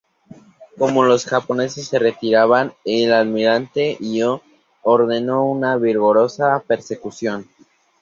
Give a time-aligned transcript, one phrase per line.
[0.79, 4.23] Como los japoneses se retiraban, el almirante Yi
[4.81, 7.47] ordenó una vigorosa persecución.